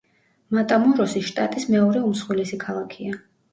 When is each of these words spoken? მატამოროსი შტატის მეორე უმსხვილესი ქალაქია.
მატამოროსი 0.55 1.21
შტატის 1.27 1.69
მეორე 1.75 2.03
უმსხვილესი 2.09 2.61
ქალაქია. 2.67 3.25